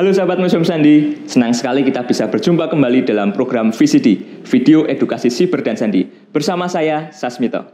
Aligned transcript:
Halo 0.00 0.16
sahabat 0.16 0.40
Museum 0.40 0.64
Sandi, 0.64 1.28
senang 1.28 1.52
sekali 1.52 1.84
kita 1.84 2.08
bisa 2.08 2.24
berjumpa 2.24 2.72
kembali 2.72 3.04
dalam 3.04 3.36
program 3.36 3.68
VCD, 3.68 4.40
Video 4.48 4.88
Edukasi 4.88 5.28
Siber 5.28 5.60
dan 5.60 5.76
Sandi, 5.76 6.08
bersama 6.32 6.72
saya, 6.72 7.12
Sasmito. 7.12 7.68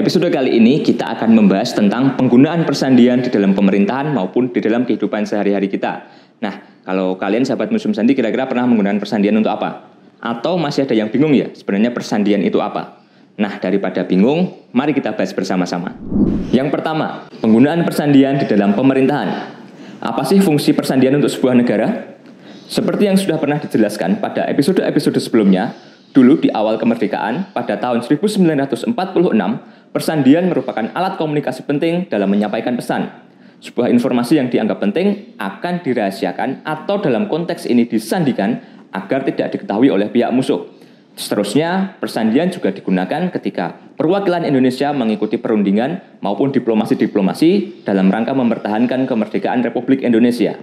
Episode 0.00 0.32
kali 0.32 0.56
ini 0.56 0.80
kita 0.80 1.12
akan 1.12 1.36
membahas 1.36 1.76
tentang 1.76 2.16
penggunaan 2.16 2.64
persandian 2.64 3.20
di 3.20 3.28
dalam 3.28 3.52
pemerintahan 3.52 4.16
maupun 4.16 4.48
di 4.48 4.56
dalam 4.64 4.88
kehidupan 4.88 5.28
sehari-hari 5.28 5.68
kita. 5.68 6.08
Nah, 6.40 6.80
kalau 6.88 7.20
kalian 7.20 7.44
sahabat 7.44 7.68
museum 7.68 7.92
sandi 7.92 8.16
kira-kira 8.16 8.48
pernah 8.48 8.64
menggunakan 8.64 8.96
persandian 8.96 9.36
untuk 9.36 9.52
apa? 9.52 9.92
Atau 10.16 10.56
masih 10.56 10.88
ada 10.88 10.96
yang 10.96 11.12
bingung 11.12 11.36
ya, 11.36 11.52
sebenarnya 11.52 11.92
persandian 11.92 12.40
itu 12.40 12.56
apa? 12.64 13.04
Nah, 13.36 13.60
daripada 13.60 14.00
bingung, 14.08 14.56
mari 14.72 14.96
kita 14.96 15.12
bahas 15.12 15.36
bersama-sama. 15.36 15.92
Yang 16.48 16.72
pertama, 16.72 17.28
penggunaan 17.44 17.84
persandian 17.84 18.40
di 18.40 18.48
dalam 18.48 18.72
pemerintahan. 18.72 19.28
Apa 20.00 20.24
sih 20.24 20.40
fungsi 20.40 20.72
persandian 20.72 21.20
untuk 21.20 21.28
sebuah 21.28 21.60
negara? 21.60 22.16
Seperti 22.72 23.04
yang 23.04 23.20
sudah 23.20 23.36
pernah 23.36 23.60
dijelaskan 23.60 24.16
pada 24.16 24.48
episode-episode 24.48 25.20
sebelumnya, 25.20 25.76
dulu 26.10 26.42
di 26.42 26.48
awal 26.50 26.76
kemerdekaan 26.76 27.54
pada 27.54 27.78
tahun 27.78 28.02
1946, 28.02 28.94
Persandian 29.90 30.46
merupakan 30.46 30.86
alat 30.94 31.18
komunikasi 31.18 31.66
penting 31.66 32.06
dalam 32.06 32.30
menyampaikan 32.30 32.78
pesan. 32.78 33.10
Sebuah 33.58 33.90
informasi 33.90 34.38
yang 34.38 34.46
dianggap 34.46 34.78
penting 34.78 35.34
akan 35.34 35.82
dirahasiakan 35.82 36.62
atau 36.62 37.02
dalam 37.02 37.26
konteks 37.26 37.66
ini 37.66 37.90
disandikan 37.90 38.62
agar 38.94 39.26
tidak 39.26 39.50
diketahui 39.50 39.90
oleh 39.90 40.06
pihak 40.06 40.30
musuh. 40.30 40.62
Seterusnya, 41.18 41.98
persandian 41.98 42.54
juga 42.54 42.70
digunakan 42.70 43.34
ketika 43.34 43.82
perwakilan 43.98 44.46
Indonesia 44.46 44.94
mengikuti 44.94 45.42
perundingan 45.42 46.22
maupun 46.22 46.54
diplomasi-diplomasi 46.54 47.82
dalam 47.82 48.14
rangka 48.14 48.30
mempertahankan 48.30 49.10
kemerdekaan 49.10 49.66
Republik 49.66 50.06
Indonesia. 50.06 50.54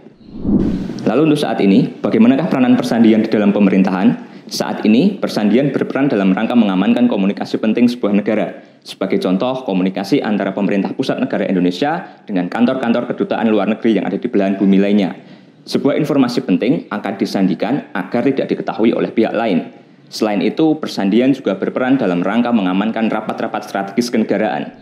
Lalu 1.03 1.21
untuk 1.29 1.43
saat 1.43 1.59
ini, 1.59 1.99
bagaimanakah 1.99 2.47
peranan 2.47 2.79
persandian 2.79 3.27
di 3.27 3.29
dalam 3.29 3.51
pemerintahan? 3.51 4.26
Saat 4.47 4.87
ini, 4.87 5.19
persandian 5.19 5.75
berperan 5.75 6.07
dalam 6.07 6.31
rangka 6.31 6.55
mengamankan 6.55 7.11
komunikasi 7.11 7.59
penting 7.59 7.91
sebuah 7.91 8.15
negara. 8.15 8.63
Sebagai 8.79 9.19
contoh, 9.19 9.67
komunikasi 9.67 10.23
antara 10.23 10.55
pemerintah 10.55 10.95
pusat 10.95 11.19
negara 11.19 11.43
Indonesia 11.43 12.23
dengan 12.23 12.47
kantor-kantor 12.47 13.11
kedutaan 13.11 13.51
luar 13.51 13.67
negeri 13.67 13.99
yang 13.99 14.07
ada 14.07 14.15
di 14.15 14.31
belahan 14.31 14.55
bumi 14.55 14.79
lainnya. 14.79 15.19
Sebuah 15.67 15.99
informasi 15.99 16.47
penting 16.47 16.87
akan 16.87 17.13
disandikan 17.19 17.91
agar 17.91 18.23
tidak 18.23 18.47
diketahui 18.47 18.95
oleh 18.95 19.11
pihak 19.11 19.35
lain. 19.35 19.67
Selain 20.07 20.39
itu, 20.39 20.79
persandian 20.79 21.35
juga 21.35 21.59
berperan 21.59 21.99
dalam 21.99 22.23
rangka 22.23 22.55
mengamankan 22.55 23.11
rapat-rapat 23.11 23.67
strategis 23.67 24.07
kenegaraan. 24.07 24.79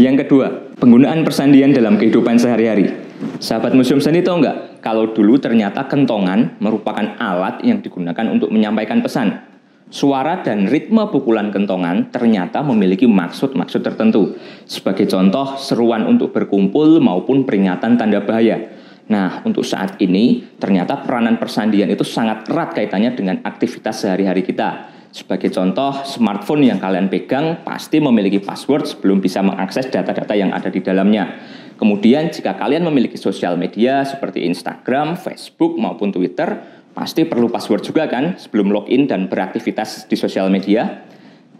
Yang 0.00 0.24
kedua, 0.24 0.72
penggunaan 0.80 1.28
persandian 1.28 1.76
dalam 1.76 2.00
kehidupan 2.00 2.40
sehari-hari. 2.40 2.88
Sahabat 3.36 3.76
museum 3.76 4.00
seni 4.00 4.24
tahu 4.24 4.40
nggak 4.40 4.73
kalau 4.84 5.16
dulu 5.16 5.40
ternyata 5.40 5.88
kentongan 5.88 6.60
merupakan 6.60 7.16
alat 7.16 7.64
yang 7.64 7.80
digunakan 7.80 8.28
untuk 8.28 8.52
menyampaikan 8.52 9.00
pesan. 9.00 9.40
Suara 9.88 10.44
dan 10.44 10.68
ritme 10.68 11.08
pukulan 11.08 11.48
kentongan 11.48 12.12
ternyata 12.12 12.60
memiliki 12.60 13.08
maksud-maksud 13.08 13.80
tertentu. 13.80 14.36
Sebagai 14.68 15.08
contoh, 15.08 15.56
seruan 15.56 16.04
untuk 16.04 16.36
berkumpul 16.36 17.00
maupun 17.00 17.48
peringatan 17.48 17.96
tanda 17.96 18.20
bahaya. 18.20 18.60
Nah, 19.08 19.40
untuk 19.48 19.64
saat 19.64 19.96
ini, 20.04 20.44
ternyata 20.60 21.00
peranan 21.00 21.40
persandian 21.40 21.88
itu 21.88 22.04
sangat 22.04 22.48
erat 22.52 22.76
kaitannya 22.76 23.16
dengan 23.16 23.36
aktivitas 23.40 24.04
sehari-hari 24.04 24.44
kita. 24.44 24.92
Sebagai 25.14 25.46
contoh, 25.54 25.94
smartphone 26.02 26.66
yang 26.66 26.82
kalian 26.82 27.06
pegang 27.06 27.62
pasti 27.62 28.02
memiliki 28.02 28.42
password 28.42 28.82
sebelum 28.82 29.22
bisa 29.22 29.46
mengakses 29.46 29.86
data-data 29.86 30.34
yang 30.34 30.50
ada 30.50 30.66
di 30.74 30.82
dalamnya. 30.82 31.38
Kemudian 31.78 32.34
jika 32.34 32.58
kalian 32.58 32.82
memiliki 32.82 33.14
sosial 33.14 33.54
media 33.54 34.02
seperti 34.02 34.42
Instagram, 34.42 35.14
Facebook 35.14 35.78
maupun 35.78 36.10
Twitter, 36.10 36.58
pasti 36.98 37.22
perlu 37.30 37.46
password 37.46 37.86
juga 37.86 38.10
kan 38.10 38.34
sebelum 38.34 38.74
login 38.74 39.06
dan 39.06 39.30
beraktivitas 39.30 40.10
di 40.10 40.18
sosial 40.18 40.50
media. 40.50 41.06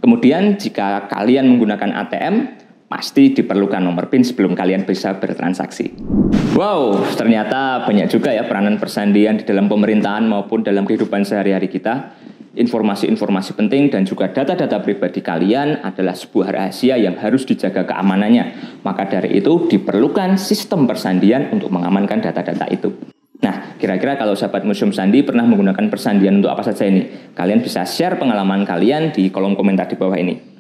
Kemudian 0.03 0.59
jika 0.59 1.07
kalian 1.07 1.47
menggunakan 1.55 1.95
ATM, 1.95 2.59
pasti 2.91 3.39
diperlukan 3.39 3.87
nomor 3.87 4.11
PIN 4.11 4.27
sebelum 4.27 4.59
kalian 4.59 4.83
bisa 4.83 5.15
bertransaksi. 5.23 5.95
Wow, 6.59 7.07
ternyata 7.15 7.87
banyak 7.87 8.11
juga 8.11 8.35
ya 8.35 8.51
peranan 8.51 8.83
persandian 8.83 9.39
di 9.39 9.47
dalam 9.47 9.71
pemerintahan 9.71 10.27
maupun 10.27 10.67
dalam 10.67 10.83
kehidupan 10.83 11.23
sehari-hari 11.23 11.71
kita 11.71 12.24
informasi-informasi 12.55 13.59
penting 13.59 13.91
dan 13.91 14.07
juga 14.07 14.31
data-data 14.31 14.79
pribadi 14.81 15.21
kalian 15.21 15.83
adalah 15.83 16.15
sebuah 16.15 16.55
rahasia 16.55 16.95
yang 16.95 17.19
harus 17.19 17.43
dijaga 17.43 17.85
keamanannya. 17.85 18.79
Maka 18.87 19.11
dari 19.11 19.39
itu 19.43 19.67
diperlukan 19.67 20.39
sistem 20.39 20.87
persandian 20.87 21.51
untuk 21.51 21.75
mengamankan 21.75 22.23
data-data 22.23 22.71
itu. 22.71 22.95
Nah, 23.43 23.77
kira-kira 23.77 24.17
kalau 24.17 24.33
sahabat 24.33 24.65
Museum 24.65 24.95
Sandi 24.95 25.21
pernah 25.21 25.45
menggunakan 25.45 25.93
persandian 25.93 26.41
untuk 26.41 26.55
apa 26.55 26.65
saja 26.65 26.89
ini? 26.89 27.35
Kalian 27.37 27.61
bisa 27.61 27.85
share 27.85 28.17
pengalaman 28.17 28.65
kalian 28.65 29.13
di 29.13 29.29
kolom 29.29 29.53
komentar 29.53 29.85
di 29.91 30.01
bawah 30.01 30.17
ini. 30.17 30.54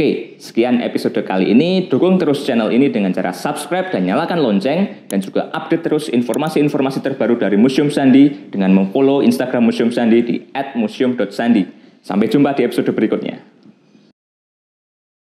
Oke, 0.00 0.40
sekian 0.40 0.80
episode 0.80 1.20
kali 1.28 1.52
ini. 1.52 1.84
Dukung 1.84 2.16
terus 2.16 2.48
channel 2.48 2.72
ini 2.72 2.88
dengan 2.88 3.12
cara 3.12 3.36
subscribe 3.36 3.92
dan 3.92 4.08
nyalakan 4.08 4.40
lonceng 4.40 5.04
dan 5.12 5.20
juga 5.20 5.52
update 5.52 5.84
terus 5.84 6.08
informasi-informasi 6.08 7.04
terbaru 7.04 7.36
dari 7.36 7.60
Museum 7.60 7.92
Sandi 7.92 8.48
dengan 8.48 8.72
memfollow 8.72 9.20
Instagram 9.20 9.68
Museum 9.68 9.92
Sandi 9.92 10.24
di 10.24 10.36
@museum.sandi. 10.56 11.68
Sampai 12.00 12.32
jumpa 12.32 12.56
di 12.56 12.64
episode 12.64 12.88
berikutnya. 12.96 13.49